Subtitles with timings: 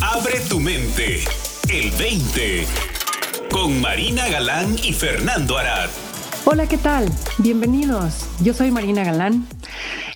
[0.00, 1.24] Abre tu mente.
[1.72, 2.64] El 20.
[3.50, 5.88] Con Marina Galán y Fernando Arad.
[6.44, 7.08] Hola, ¿qué tal?
[7.38, 8.28] Bienvenidos.
[8.42, 9.46] Yo soy Marina Galán.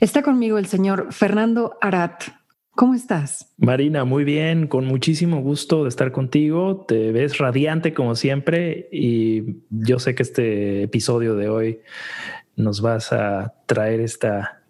[0.01, 2.25] Está conmigo el señor Fernando Arat.
[2.75, 3.53] ¿Cómo estás?
[3.59, 6.85] Marina, muy bien, con muchísimo gusto de estar contigo.
[6.87, 11.81] Te ves radiante como siempre y yo sé que este episodio de hoy
[12.57, 14.63] nos vas a traer esta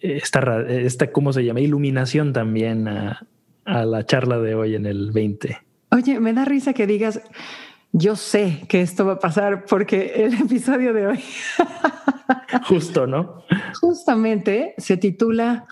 [0.00, 1.60] esta, esta, ¿cómo se llama?
[1.60, 3.26] Iluminación también a,
[3.68, 5.58] a la charla de hoy en el 20.
[5.90, 7.20] Oye, me da risa que digas,
[7.92, 11.20] yo sé que esto va a pasar porque el episodio de hoy.
[12.68, 13.44] Justo, ¿no?
[13.80, 15.66] Justamente se titula,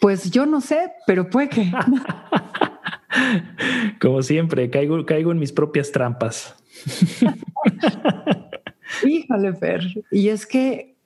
[0.00, 1.70] pues yo no sé, pero puede que.
[4.00, 6.56] Como siempre, caigo, caigo en mis propias trampas.
[9.04, 9.82] Híjole, Fer.
[10.10, 10.96] Y es que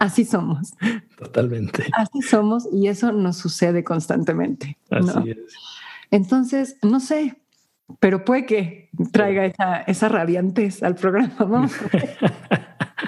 [0.00, 0.72] Así somos.
[1.18, 1.84] Totalmente.
[1.92, 4.78] Así somos y eso nos sucede constantemente.
[4.90, 5.38] Así es.
[6.10, 7.36] Entonces, no sé,
[8.00, 10.08] pero puede que traiga esa, esa
[10.86, 11.34] al programa.
[11.38, 12.18] Vamos a, ver,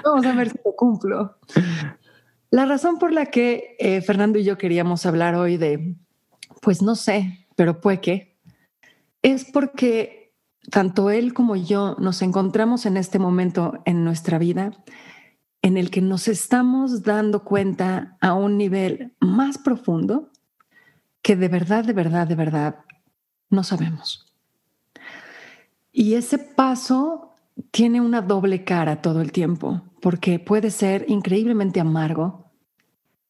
[0.05, 1.39] Vamos a ver si lo cumplo.
[2.51, 5.95] La razón por la que eh, Fernando y yo queríamos hablar hoy de,
[6.61, 8.37] pues no sé, pero puede que,
[9.23, 10.35] es porque
[10.69, 14.71] tanto él como yo nos encontramos en este momento en nuestra vida
[15.63, 20.29] en el que nos estamos dando cuenta a un nivel más profundo
[21.21, 22.79] que de verdad, de verdad, de verdad
[23.49, 24.31] no sabemos.
[25.93, 27.33] Y ese paso
[27.71, 32.51] tiene una doble cara todo el tiempo, porque puede ser increíblemente amargo,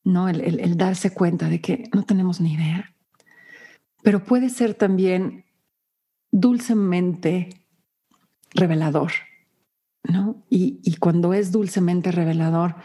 [0.04, 0.28] ¿no?
[0.28, 2.96] El, el darse cuenta de que no tenemos ni idea,
[4.02, 5.46] pero puede ser también
[6.32, 7.50] dulcemente
[8.56, 9.12] revelador
[10.04, 10.44] ¿no?
[10.50, 12.76] Y, cuando es dulcemente revelador,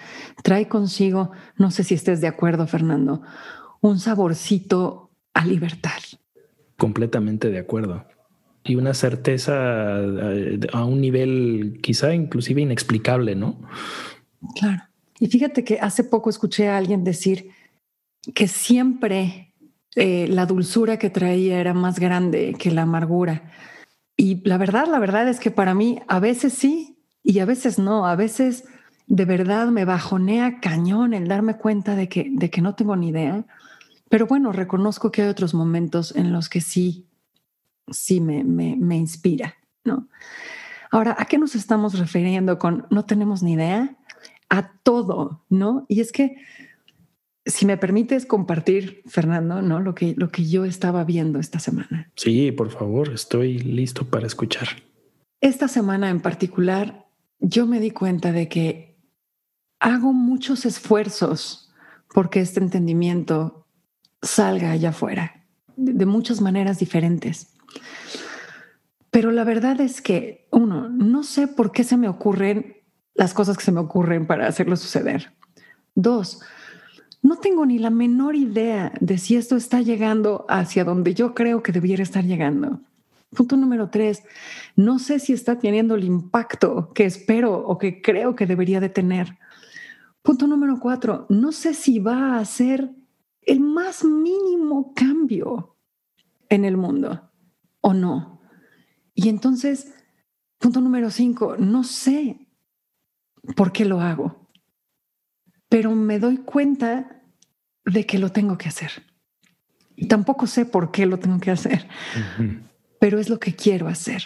[0.43, 3.23] trae consigo, no sé si estés de acuerdo, Fernando,
[3.81, 6.01] un saborcito a libertad.
[6.77, 8.05] Completamente de acuerdo.
[8.65, 9.55] Y una certeza
[10.01, 13.61] eh, a, un nivel quizá inclusive inexplicable, ¿no?
[14.55, 14.83] Claro.
[15.21, 17.51] Y fíjate que hace poco escuché a alguien decir
[18.35, 19.55] que siempre
[19.97, 23.51] eh, la dulzura que traía era más grande que la amargura.
[24.17, 26.98] Y la verdad, la verdad es que para mí a veces sí,
[27.29, 28.65] y a veces no, a veces
[29.07, 33.09] de verdad me bajonea cañón el darme cuenta de que, de que no tengo ni
[33.09, 33.45] idea.
[34.09, 37.07] Pero bueno, reconozco que hay otros momentos en los que sí,
[37.91, 40.09] sí me, me, me inspira, ¿no?
[40.91, 43.95] Ahora, ¿a qué nos estamos refiriendo con no tenemos ni idea?
[44.49, 45.85] A todo, ¿no?
[45.87, 46.39] Y es que,
[47.45, 49.81] si me permites compartir, Fernando, ¿no?
[49.81, 52.11] Lo que, lo que yo estaba viendo esta semana.
[52.17, 54.69] Sí, por favor, estoy listo para escuchar.
[55.43, 57.08] Esta semana en particular
[57.41, 58.99] yo me di cuenta de que
[59.81, 61.73] hago muchos esfuerzos
[62.13, 63.67] porque este entendimiento
[64.23, 65.47] salga allá afuera,
[65.77, 67.55] de, muchas maneras diferentes.
[69.11, 72.77] Pero la verdad es que, uno, no sé por qué se me ocurren
[73.15, 75.33] las cosas que se me ocurren para hacerlo suceder.
[75.95, 76.41] Dos,
[77.23, 81.63] no tengo ni la menor idea de si esto está llegando hacia donde yo creo
[81.63, 82.81] que debiera estar llegando.
[83.31, 84.25] Punto número tres,
[84.75, 88.89] no sé si está teniendo el impacto que espero o que creo que debería de
[88.89, 89.39] tener.
[90.23, 92.91] Punto número cuatro, no sé si va a hacer
[93.43, 95.77] el más mínimo cambio
[96.49, 97.31] en el mundo
[97.83, 98.41] o no.
[99.15, 99.95] Y entonces,
[100.59, 102.49] punto número cinco, no sé
[103.57, 104.49] por qué lo hago,
[105.69, 107.23] pero me doy cuenta
[107.85, 108.91] de que lo tengo que hacer.
[109.97, 111.89] Y tampoco sé por qué lo tengo que hacer
[112.99, 114.25] pero es lo que quiero hacer.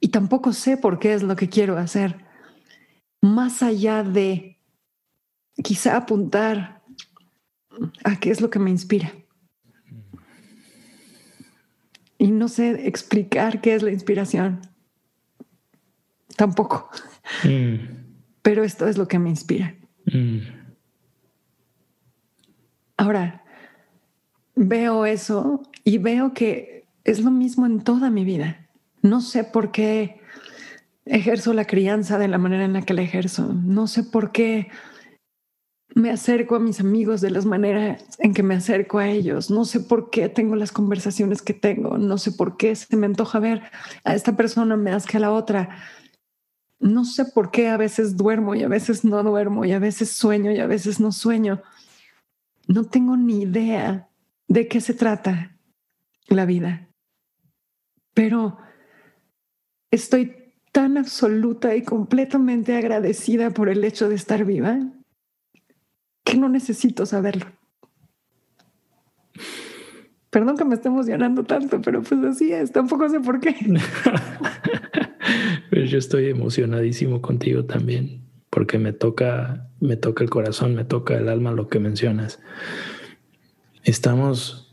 [0.00, 2.24] Y tampoco sé por qué es lo que quiero hacer.
[3.20, 4.58] Más allá de
[5.62, 6.82] quizá apuntar
[8.04, 9.12] a qué es lo que me inspira.
[12.18, 14.60] Y no sé explicar qué es la inspiración.
[16.36, 16.90] Tampoco.
[17.44, 17.76] Mm.
[18.42, 19.74] Pero esto es lo que me inspira.
[20.06, 20.38] Mm.
[22.96, 23.44] Ahora,
[24.54, 26.79] veo eso y veo que
[27.10, 28.68] es lo mismo en toda mi vida.
[29.02, 30.20] No sé por qué
[31.04, 33.52] ejerzo la crianza de la manera en la que la ejerzo.
[33.52, 34.68] No sé por qué
[35.94, 39.50] me acerco a mis amigos de las maneras en que me acerco a ellos.
[39.50, 41.98] No sé por qué tengo las conversaciones que tengo.
[41.98, 43.62] No sé por qué se me antoja ver
[44.04, 45.70] a esta persona más que a la otra.
[46.78, 50.12] No sé por qué a veces duermo y a veces no duermo y a veces
[50.12, 51.62] sueño y a veces no sueño.
[52.68, 54.08] No tengo ni idea
[54.46, 55.56] de qué se trata
[56.28, 56.89] la vida
[58.20, 58.58] pero
[59.90, 64.78] estoy tan absoluta y completamente agradecida por el hecho de estar viva
[66.22, 67.46] que no necesito saberlo.
[70.28, 73.56] Perdón que me esté emocionando tanto, pero pues así es, tampoco sé por qué.
[75.70, 78.20] pues yo estoy emocionadísimo contigo también,
[78.50, 82.38] porque me toca, me toca el corazón, me toca el alma lo que mencionas.
[83.82, 84.69] Estamos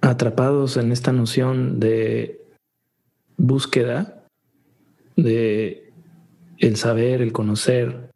[0.00, 2.40] atrapados en esta noción de
[3.36, 4.24] búsqueda,
[5.16, 5.92] de
[6.58, 8.10] el saber, el conocer,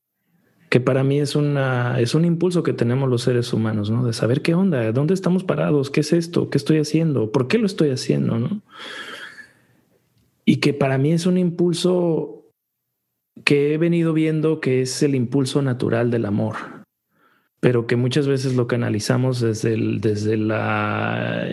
[0.68, 4.04] que para mí es, una, es un impulso que tenemos los seres humanos, ¿no?
[4.04, 7.58] De saber qué onda, dónde estamos parados, qué es esto, qué estoy haciendo, por qué
[7.58, 8.60] lo estoy haciendo, ¿no?
[10.44, 12.50] Y que para mí es un impulso
[13.44, 16.56] que he venido viendo que es el impulso natural del amor,
[17.64, 21.48] pero que muchas veces lo canalizamos desde, el, desde la,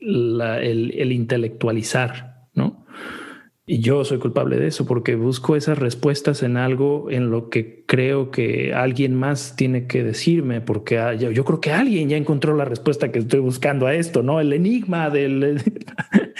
[0.00, 2.84] el, el intelectualizar, ¿no?
[3.64, 7.84] Y yo soy culpable de eso porque busco esas respuestas en algo en lo que
[7.86, 12.64] creo que alguien más tiene que decirme, porque yo, creo que alguien ya encontró la
[12.64, 14.40] respuesta que estoy buscando a esto, ¿no?
[14.40, 15.62] El enigma del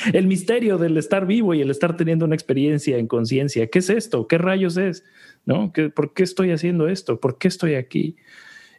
[0.13, 3.69] el misterio del estar vivo y el estar teniendo una experiencia en conciencia.
[3.69, 4.27] ¿Qué es esto?
[4.27, 5.05] ¿Qué rayos es?
[5.47, 5.73] ¿No?
[5.95, 7.19] ¿Por qué estoy haciendo esto?
[7.19, 8.17] ¿Por qué estoy aquí?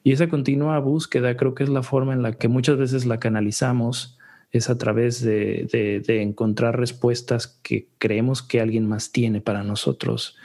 [0.03, 3.19] Y esa continua búsqueda creo que es la forma en la que muchas veces la
[3.19, 4.17] canalizamos
[4.51, 10.37] es a través de, encontrar respuestas que creemos que alguien más tiene para nosotros.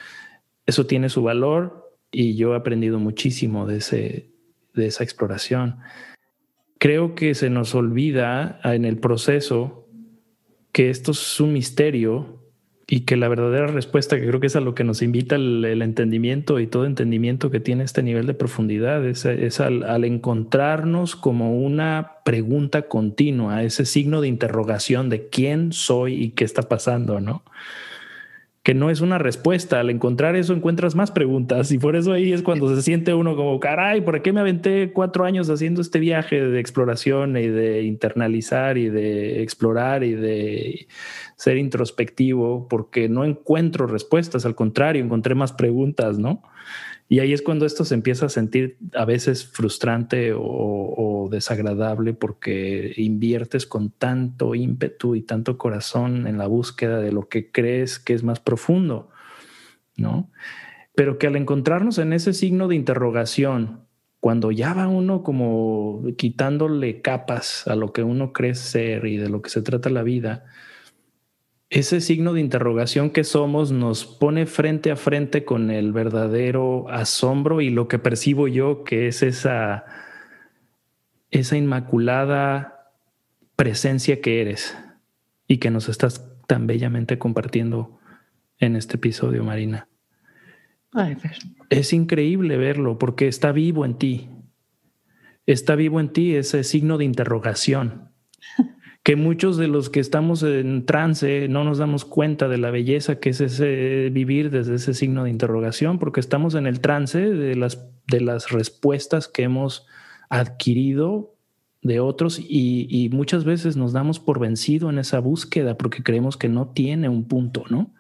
[0.65, 4.31] Eso tiene su valor y yo he aprendido muchísimo de, ese,
[4.75, 5.79] de esa exploración.
[6.79, 9.89] Creo que se nos olvida en el proceso
[10.71, 12.46] que esto es un misterio
[12.89, 15.83] y que la verdadera respuesta, que creo que es a lo que nos invita el,
[15.83, 19.27] entendimiento y todo entendimiento que tiene este nivel de profundidad, es,
[19.61, 26.31] al, al, encontrarnos como una pregunta continua, ese signo de interrogación de quién soy y
[26.31, 27.43] qué está pasando, ¿no?
[28.67, 29.79] Que no es una respuesta.
[29.79, 33.37] Al encontrar eso encuentras más preguntas y por eso ahí es cuando se siente uno
[33.37, 37.85] como, caray, ¿por qué me aventé cuatro años haciendo este viaje de exploración y de
[37.85, 40.89] internalizar y de explorar y de
[41.37, 42.67] ser introspectivo?
[42.67, 46.43] Porque no encuentro respuestas, al contrario, encontré más preguntas, ¿no?
[47.09, 52.93] Y ahí es cuando esto se empieza a sentir a veces frustrante o, desagradable porque
[52.97, 58.15] inviertes con tanto ímpetu y tanto corazón en la búsqueda de lo que crees que
[58.15, 59.11] es más profundo,
[59.97, 60.31] ¿no?
[60.95, 63.87] Pero que al encontrarnos en ese signo de interrogación,
[64.21, 69.29] cuando ya va uno como quitándole capas a lo que uno cree ser y de
[69.29, 70.45] lo que se trata la vida,
[71.69, 77.61] ese signo de interrogación que somos nos pone frente a frente con el verdadero asombro
[77.61, 79.85] y lo que percibo yo que es esa,
[81.31, 82.93] esa inmaculada
[83.57, 84.77] presencia que eres
[85.49, 87.99] y que nos estás tan bellamente compartiendo
[88.59, 89.89] en este episodio, Marina.
[91.69, 94.31] es increíble verlo porque está vivo en ti.
[95.47, 98.11] Está vivo en ti ese signo de interrogación
[99.07, 103.21] que muchos de los que estamos en trance no nos damos cuenta de la belleza
[103.21, 107.55] que es ese vivir desde ese signo de interrogación, porque estamos en el trance de
[107.55, 109.87] las, de las respuestas que hemos
[110.29, 111.37] adquirido
[111.83, 116.49] de otros y, muchas veces nos damos por vencido en esa búsqueda porque creemos que
[116.49, 117.93] no tiene un punto, ¿no?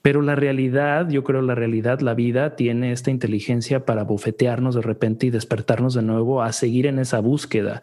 [0.00, 4.80] Pero la realidad, yo creo la realidad, la vida tiene esta inteligencia para bofetearnos de
[4.80, 7.82] repente y despertarnos de nuevo a seguir en esa búsqueda,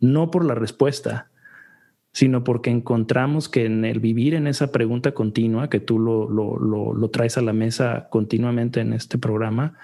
[0.00, 1.28] no por la respuesta,
[2.14, 7.10] sino porque encontramos que en el vivir en esa pregunta continua, que tú lo, lo,
[7.10, 9.74] traes a la mesa continuamente en este programa,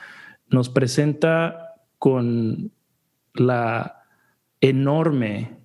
[0.48, 2.70] nos presenta con
[3.34, 4.04] la
[4.60, 5.56] enorme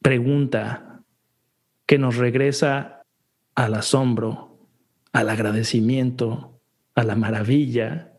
[0.00, 1.04] pregunta
[1.86, 3.04] que nos regresa
[3.54, 4.58] al asombro,
[5.12, 6.58] al agradecimiento,
[6.96, 8.14] a la maravilla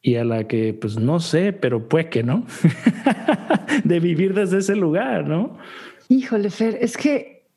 [0.00, 2.46] y a la que, pues no sé, pero pues que no,
[3.84, 5.58] de vivir desde ese lugar, ¿no?
[6.14, 7.48] Híjole, Fer, es que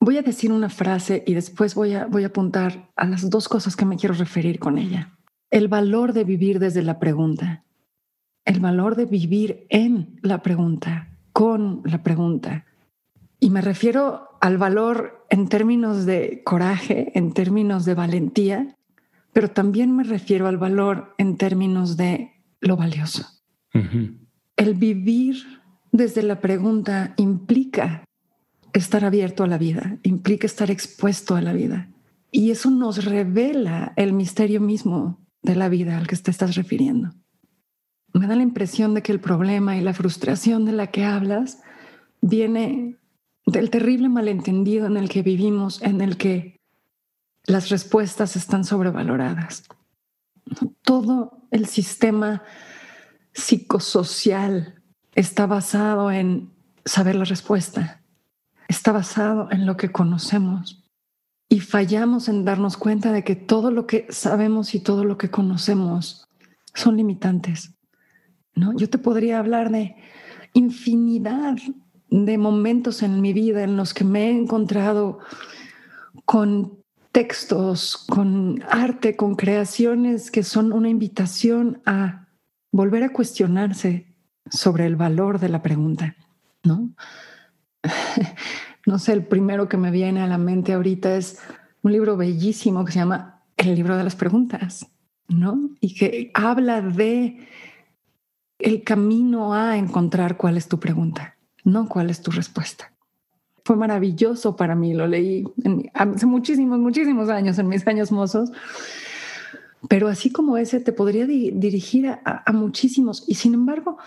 [0.00, 3.48] voy a decir una frase y después voy a, voy a apuntar a las dos
[3.48, 5.16] cosas que me quiero referir con ella.
[5.48, 7.62] El valor de vivir desde la pregunta,
[8.44, 12.66] el valor de vivir en la pregunta, con la pregunta.
[13.38, 18.76] Y me refiero al valor en términos de coraje, en términos de valentía,
[19.32, 23.24] pero también me refiero al valor en términos de lo valioso.
[24.56, 25.57] El vivir
[25.92, 28.04] desde la pregunta implica
[28.72, 31.88] estar abierto a la vida, implica estar expuesto a la vida.
[32.30, 37.12] Y eso nos revela el misterio mismo de la vida al que te estás refiriendo.
[38.12, 41.62] Me da la impresión de que el problema y la frustración de la que hablas
[42.20, 42.96] viene
[43.46, 46.56] del terrible malentendido en el que vivimos, en el que
[47.46, 49.64] las respuestas están sobrevaloradas.
[50.82, 52.42] Todo el sistema
[53.32, 54.77] psicosocial
[55.18, 56.52] está basado en
[56.84, 58.02] saber la respuesta,
[58.68, 60.84] está basado en lo que conocemos
[61.48, 65.28] y fallamos en darnos cuenta de que todo lo que sabemos y todo lo que
[65.28, 66.28] conocemos
[66.72, 67.74] son limitantes.
[68.54, 68.76] ¿no?
[68.76, 69.96] Yo te podría hablar de
[70.52, 71.56] infinidad
[72.10, 75.18] de momentos en mi vida en los que me he encontrado
[76.26, 76.78] con
[77.10, 82.28] textos, con arte, con creaciones que son una invitación a
[82.70, 84.07] volver a cuestionarse
[84.50, 86.16] sobre el valor de la pregunta,
[86.62, 86.90] ¿no?
[88.86, 91.40] no sé, el primero que me viene a la mente ahorita es
[91.82, 94.86] un libro bellísimo que se llama El libro de las preguntas,
[95.28, 95.70] ¿no?
[95.80, 97.46] Y que habla de
[98.58, 102.92] el camino a encontrar cuál es tu pregunta, no cuál es tu respuesta.
[103.64, 105.44] Fue maravilloso para mí, lo leí
[105.94, 108.50] hace muchísimos, muchísimos años, en mis años mozos,
[109.86, 113.98] pero así como ese te podría dirigir a, muchísimos y sin embargo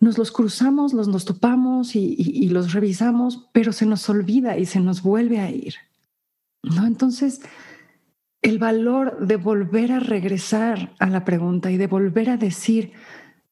[0.00, 4.78] nos los cruzamos, los nos topamos y, los revisamos, pero se nos olvida y se
[4.78, 5.74] nos vuelve a ir.
[6.62, 6.86] ¿no?
[6.86, 7.40] Entonces,
[8.42, 12.92] el valor de volver a regresar a la pregunta y de volver a decir,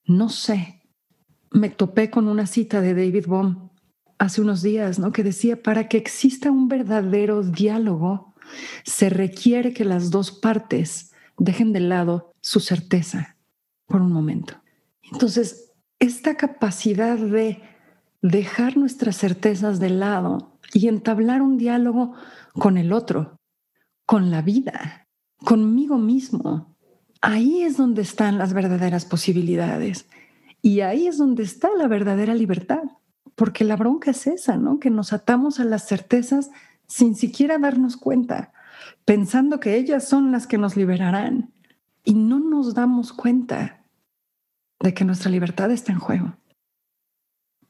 [0.05, 0.83] no sé,
[1.51, 3.71] me topé con una cita de David Bohm
[4.19, 5.13] hace unos días, ¿no?
[5.13, 8.35] Que decía, para que exista un verdadero diálogo,
[8.85, 13.37] se requiere que las dos partes dejen de lado su certeza
[13.87, 14.55] por un momento.
[15.13, 17.63] Entonces, esta capacidad de
[18.23, 22.15] dejar nuestras certezas de lado y entablar un diálogo
[22.55, 23.37] con el otro,
[24.05, 25.07] con la vida,
[25.39, 26.77] conmigo mismo,
[27.21, 30.07] ahí es donde están las verdaderas posibilidades
[30.63, 32.83] y ahí es donde está la verdadera libertad,
[33.35, 34.81] porque la bronca es esa, ¿no?
[34.81, 36.51] Que nos atamos a las certezas
[36.89, 38.53] sin siquiera darnos cuenta,
[39.05, 41.53] pensando que ellas son las que nos liberarán
[42.05, 43.85] y no nos damos cuenta
[44.81, 46.37] de que nuestra libertad está en juego,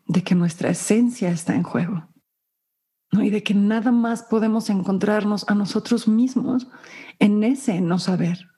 [0.07, 2.09] de que nuestra esencia está en juego.
[3.13, 3.23] ¿no?
[3.23, 6.67] y de que nada más podemos encontrarnos a nosotros mismos
[7.21, 8.51] en ese no saber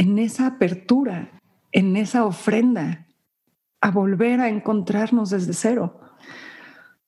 [0.00, 1.38] en esa apertura,
[1.72, 3.06] en esa ofrenda,
[3.82, 6.00] a volver a encontrarnos desde cero.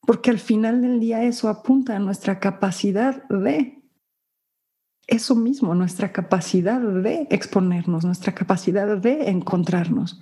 [0.01, 3.82] Porque al final del día eso apunta a nuestra capacidad de
[5.07, 10.21] eso mismo, nuestra capacidad de exponernos, nuestra capacidad de encontrarnos.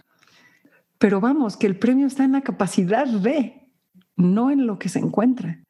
[0.97, 3.69] Pero vamos, que el premio está en la capacidad de,
[4.15, 5.61] no en lo que se encuentra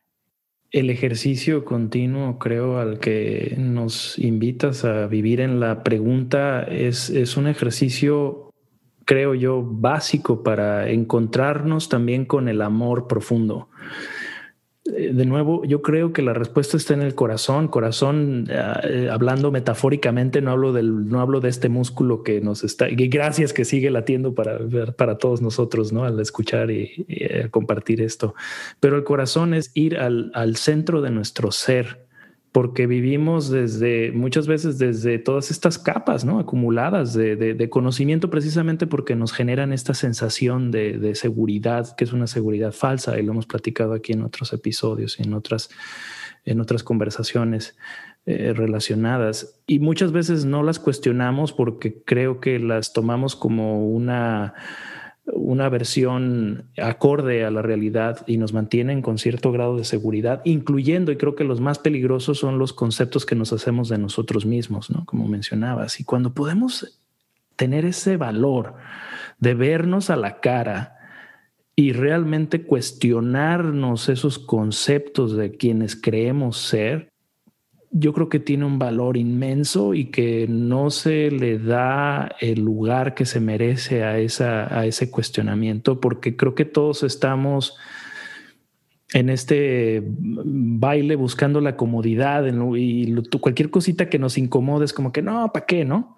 [0.71, 7.35] el ejercicio continuo, creo, al que nos invitas a vivir en la pregunta es, es
[7.35, 8.49] un ejercicio,
[9.03, 13.67] creo yo, básico para encontrarnos también con el amor profundo.
[14.85, 17.67] Eh, de nuevo, yo creo que la respuesta está en el corazón.
[17.67, 22.89] Corazón, eh, hablando metafóricamente, no hablo del, no hablo de este músculo que nos está.
[22.89, 24.59] Y gracias que sigue latiendo para
[24.97, 28.33] para todos nosotros, no al escuchar y, eh, compartir esto.
[28.79, 32.10] Pero el corazón es ir al, al centro de nuestro ser
[32.51, 39.31] porque vivimos desde muchas veces desde todas estas capas acumuladas de, conocimiento precisamente porque nos
[39.31, 44.11] generan esta sensación de, seguridad que es una seguridad falsa y lo hemos platicado aquí
[44.11, 45.69] en otros episodios y en otras,
[46.43, 47.77] en otras conversaciones
[48.25, 49.61] eh, relacionadas.
[49.65, 54.53] Y muchas veces no las cuestionamos porque creo que las tomamos como una
[55.33, 61.11] una versión acorde a la realidad y nos mantienen con cierto grado de seguridad, incluyendo,
[61.11, 64.89] y creo que los más peligrosos son los conceptos que nos hacemos de nosotros mismos,
[64.89, 65.05] ¿no?
[65.05, 65.99] Como mencionabas.
[65.99, 66.99] Y cuando podemos
[67.55, 68.75] tener ese valor
[69.39, 70.97] de vernos a la cara
[71.75, 77.10] y realmente cuestionarnos esos conceptos de quienes creemos ser,
[77.91, 83.13] yo creo que tiene un valor inmenso y que no se le da el lugar
[83.13, 87.77] que se merece a, esa, a ese cuestionamiento, porque creo que todos estamos
[89.13, 92.45] en este baile buscando la comodidad
[92.77, 95.83] y cualquier cosita que nos incomode es como que no, ¿para qué?
[95.83, 96.17] No?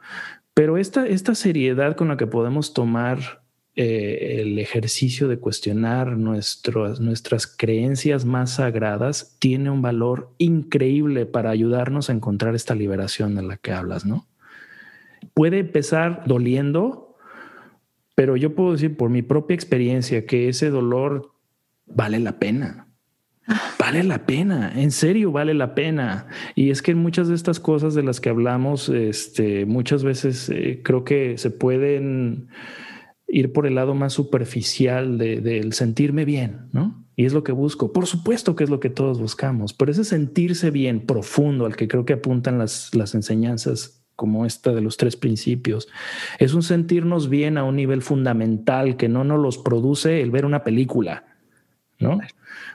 [0.53, 3.42] Pero esta, esta seriedad con la que podemos tomar
[3.75, 12.09] eh, el ejercicio de cuestionar nuestras creencias más sagradas tiene un valor increíble para ayudarnos
[12.09, 14.27] a encontrar esta liberación de la que hablas, ¿no?
[15.33, 17.15] Puede empezar doliendo,
[18.13, 21.31] pero yo puedo decir por mi propia experiencia que ese dolor
[21.87, 22.87] vale la pena.
[23.79, 26.27] Vale la pena, en serio vale la pena.
[26.55, 30.81] Y es que muchas de estas cosas de las que hablamos, este, muchas veces eh,
[30.83, 32.49] creo que se pueden
[33.33, 37.03] ir por el lado más superficial del sentirme bien, ¿no?
[37.15, 37.91] Y es lo que busco.
[37.91, 41.87] Por supuesto que es lo que todos buscamos, pero ese sentirse bien profundo al que
[41.87, 45.87] creo que apuntan las, las enseñanzas como esta de los tres principios.
[46.37, 50.45] Es un sentirnos bien a un nivel fundamental que no nos los produce el ver
[50.45, 51.25] una película,
[51.99, 52.19] ¿no?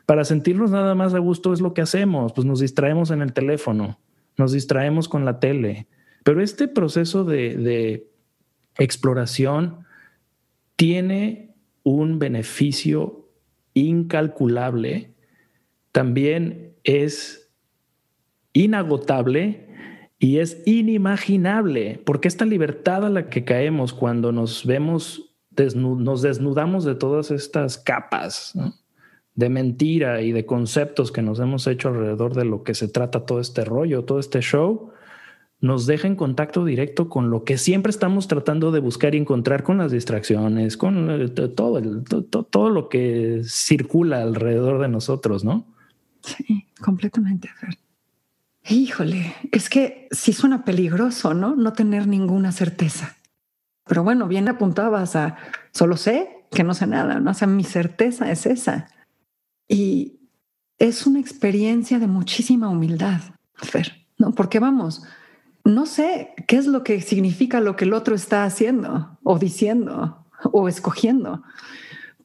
[0.06, 3.32] Para sentirnos nada más a gusto es lo que hacemos, pues nos distraemos en el
[3.32, 4.00] teléfono,
[4.36, 5.86] nos distraemos con la tele,
[6.24, 8.10] pero este proceso de, de
[8.76, 9.86] exploración
[10.78, 13.28] tiene un beneficio
[13.74, 15.12] incalculable,
[15.90, 17.50] también es
[18.52, 19.66] inagotable
[20.20, 25.34] y es inimaginable, porque esta libertad a la que caemos cuando nos vemos,
[25.74, 28.54] nos desnudamos de todas estas capas
[29.34, 33.26] de mentira y de conceptos que nos hemos hecho alrededor de lo que se trata
[33.26, 34.92] todo este rollo, todo este show,
[35.60, 39.64] nos deja en contacto directo con lo que siempre estamos tratando de buscar y encontrar
[39.64, 41.82] con las distracciones, con eh, todo,
[42.44, 45.66] todo lo que circula alrededor de nosotros, ¿no?
[46.22, 47.50] Sí, completamente.
[48.68, 51.56] Híjole, es que sí suena peligroso, ¿no?
[51.56, 53.16] No tener ninguna certeza.
[53.86, 55.36] Pero bueno, bien apuntabas a
[55.72, 57.30] solo sé que no sé nada, ¿no?
[57.30, 58.88] O sea, mi certeza es esa.
[59.66, 60.20] Y
[60.78, 63.20] es una experiencia de muchísima humildad,
[63.54, 64.32] Fer, ¿no?
[64.32, 65.02] Porque vamos,
[65.68, 70.26] no sé qué es lo que significa lo que el otro está haciendo o diciendo
[70.52, 71.42] o escogiendo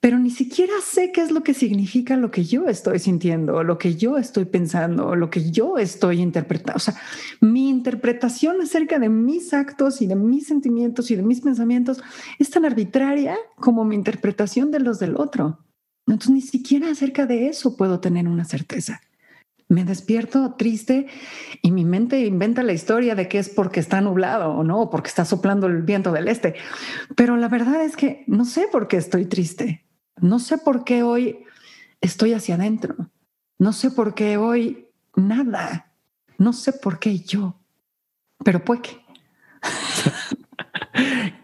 [0.03, 3.77] pero ni siquiera sé qué es lo que significa lo que yo estoy sintiendo, lo
[3.77, 6.75] que yo estoy pensando, lo que yo estoy interpretando.
[6.75, 6.95] O sea,
[7.39, 12.03] mi interpretación acerca de mis actos y de mis sentimientos y de mis pensamientos
[12.37, 15.59] es tan arbitraria como mi interpretación de los del otro.
[16.05, 18.99] Entonces, ni siquiera acerca de eso puedo tener una certeza.
[19.73, 21.07] Me despierto triste
[21.63, 25.07] y mi mente inventa la historia de que es porque está nublado o no, porque
[25.07, 26.53] está soplando el viento del este.
[27.15, 29.83] Pero la verdad es que no sé por qué estoy triste.
[30.21, 31.43] No sé por qué hoy
[32.01, 33.09] estoy hacia adentro.
[33.57, 35.91] No sé por qué hoy nada.
[36.37, 37.59] No sé por qué yo.
[38.45, 39.02] Pero pues que.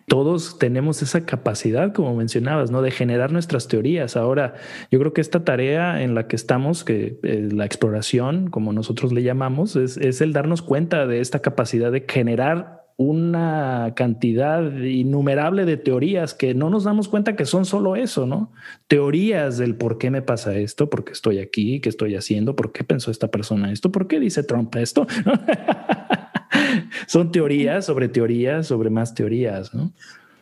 [0.09, 2.81] Todos tenemos esa capacidad, como mencionabas, ¿no?
[2.81, 4.17] De generar nuestras teorías.
[4.17, 4.55] Ahora,
[4.91, 9.13] yo creo que esta tarea en la que estamos, que eh, la exploración, como nosotros
[9.13, 15.63] le llamamos, es, es el darnos cuenta de esta capacidad de generar una cantidad innumerable
[15.63, 18.51] de teorías que no nos damos cuenta que son solo eso, ¿no?
[18.89, 22.73] Teorías del por qué me pasa esto, por qué estoy aquí, qué estoy haciendo, por
[22.73, 25.07] qué pensó esta persona esto, por qué dice Trump esto.
[27.07, 29.91] son teorías sobre teorías sobre más teorías, ¿no?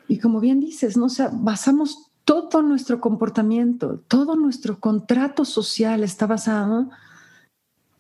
[0.08, 1.06] Y como bien dices, ¿no?
[1.06, 6.90] O basamos todo nuestro comportamiento, todo nuestro contrato social está basado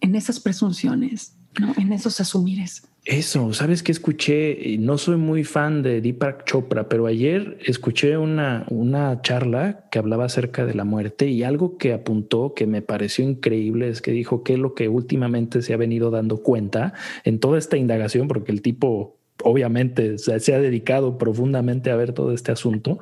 [0.02, 1.74] en esas presunciones, ¿no?
[1.78, 2.84] En esos asumires.
[3.08, 8.66] Eso, sabes que escuché, no soy muy fan de Deepak Chopra, pero ayer escuché una,
[8.70, 13.24] una charla que hablaba acerca de la muerte y algo que apuntó que me pareció
[13.24, 16.92] increíble es que dijo que lo que últimamente se ha venido dando cuenta
[17.24, 19.17] en toda esta indagación, porque el tipo
[19.48, 23.00] obviamente se ha dedicado profundamente a ver todo este asunto,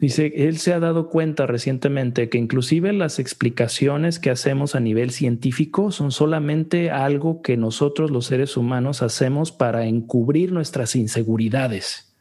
[0.00, 5.10] dice, él se ha dado cuenta recientemente que inclusive las explicaciones que hacemos a nivel
[5.10, 12.14] científico son solamente algo que nosotros los seres humanos hacemos para encubrir nuestras inseguridades.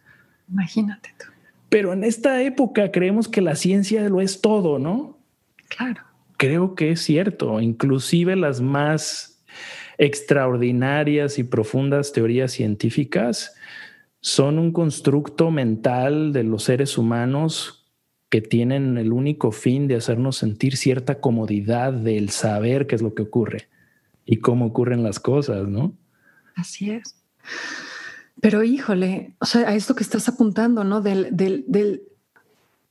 [0.49, 1.25] Imagínate tú.
[1.69, 5.17] Pero en esta época creemos que la ciencia lo es todo, ¿no?
[5.67, 6.01] Claro.
[6.37, 9.34] Creo que es cierto, inclusive las más
[9.97, 13.55] extraordinarias y profundas teorías científicas
[14.19, 17.85] son un constructo mental de los seres humanos
[18.29, 23.13] que tienen el único fin de hacernos sentir cierta comodidad del saber qué es lo
[23.13, 23.69] que ocurre
[24.25, 25.93] y cómo ocurren las cosas, ¿no?
[26.55, 27.15] Así es.
[28.41, 31.01] Pero híjole, o sea, a esto que estás apuntando, ¿no?
[31.01, 32.03] Del, del,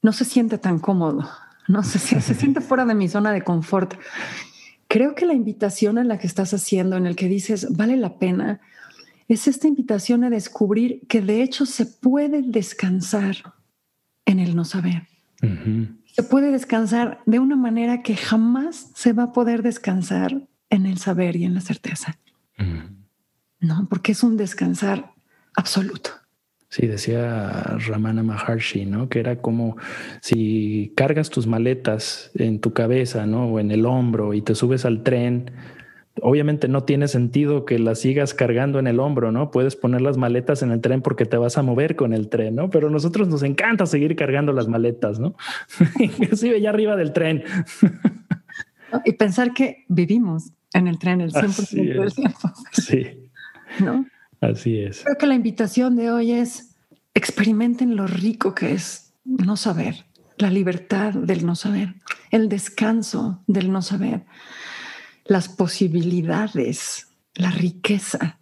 [0.02, 1.28] no se siente tan cómodo,
[1.68, 3.94] no se, se siente fuera de mi zona de confort.
[4.88, 8.18] Creo que la invitación a la que estás haciendo, en el que dices, vale la
[8.18, 8.60] pena,
[9.28, 13.54] es esta invitación a descubrir que de hecho se puede descansar
[14.26, 15.08] en el no saber.
[16.06, 20.98] Se puede descansar de una manera que jamás se va a poder descansar en el
[20.98, 22.18] saber y en la certeza.
[23.60, 25.12] No, porque es un descansar
[25.54, 26.10] absoluto.
[26.74, 29.08] Sí, decía Ramana Maharshi, ¿no?
[29.08, 29.76] Que era como
[30.20, 33.46] si cargas tus maletas en tu cabeza, ¿no?
[33.46, 35.52] O en el hombro y te subes al tren.
[36.20, 39.52] Obviamente no tiene sentido que las sigas cargando en el hombro, ¿no?
[39.52, 42.56] Puedes poner las maletas en el tren porque te vas a mover con el tren,
[42.56, 42.70] ¿no?
[42.70, 45.36] Pero a nosotros nos encanta seguir cargando las maletas, ¿no?
[46.00, 47.44] Inclusive ya arriba del tren.
[49.04, 52.52] y pensar que vivimos en el tren el 100% del tiempo.
[52.72, 53.30] Sí.
[53.78, 54.04] ¿No?
[54.50, 55.02] Así es.
[55.04, 56.76] Creo que la invitación de hoy es
[57.14, 60.04] experimenten lo rico que es no saber,
[60.36, 61.94] la libertad del no saber,
[62.30, 64.24] el descanso del no saber,
[65.24, 68.38] las posibilidades, la riqueza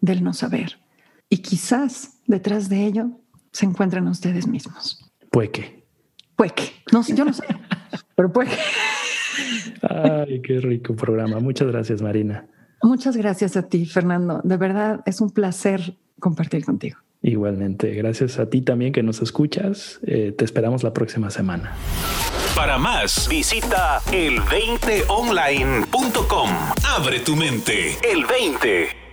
[0.00, 0.78] del no saber.
[1.28, 3.10] y quizás detrás de ello
[3.52, 5.10] se encuentren ustedes mismos.
[5.30, 5.84] Puede que.
[6.36, 6.64] Puede que.
[6.92, 7.44] No, yo no sé,
[8.14, 8.56] pero puede que.
[9.82, 11.40] Ay, qué rico programa.
[11.40, 12.46] Muchas gracias, Marina.
[12.82, 14.40] Muchas gracias a ti, Fernando.
[14.44, 16.98] De verdad es un placer compartir contigo.
[17.22, 19.98] Igualmente, gracias a ti también que nos escuchas.
[20.06, 21.72] Eh, te esperamos la próxima semana.
[22.54, 26.50] Para más, visita el20online.com.
[26.96, 27.96] Abre tu mente.
[28.02, 29.05] El 20.